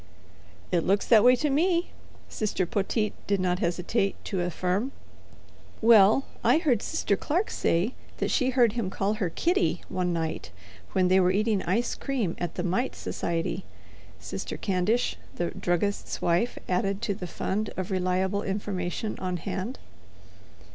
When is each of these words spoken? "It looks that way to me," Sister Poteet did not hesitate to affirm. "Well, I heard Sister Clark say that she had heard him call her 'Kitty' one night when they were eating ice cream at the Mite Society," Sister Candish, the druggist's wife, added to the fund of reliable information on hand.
"It 0.71 0.79
looks 0.83 1.05
that 1.05 1.23
way 1.23 1.35
to 1.35 1.51
me," 1.51 1.91
Sister 2.27 2.65
Poteet 2.65 3.13
did 3.27 3.39
not 3.39 3.59
hesitate 3.59 4.15
to 4.25 4.41
affirm. 4.41 4.93
"Well, 5.79 6.25
I 6.43 6.57
heard 6.57 6.81
Sister 6.81 7.15
Clark 7.15 7.51
say 7.51 7.93
that 8.17 8.31
she 8.31 8.45
had 8.45 8.53
heard 8.55 8.73
him 8.73 8.89
call 8.89 9.13
her 9.13 9.29
'Kitty' 9.29 9.83
one 9.89 10.11
night 10.11 10.49
when 10.93 11.07
they 11.07 11.19
were 11.19 11.29
eating 11.29 11.61
ice 11.65 11.93
cream 11.93 12.33
at 12.39 12.55
the 12.55 12.63
Mite 12.63 12.95
Society," 12.95 13.63
Sister 14.19 14.57
Candish, 14.57 15.17
the 15.35 15.51
druggist's 15.51 16.19
wife, 16.19 16.57
added 16.67 17.03
to 17.03 17.13
the 17.13 17.27
fund 17.27 17.69
of 17.77 17.91
reliable 17.91 18.41
information 18.41 19.19
on 19.19 19.37
hand. 19.37 19.77